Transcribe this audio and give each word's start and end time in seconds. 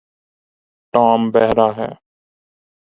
Tom 0.93 1.21
بہرہ 1.33 1.67
ہے 1.77 1.89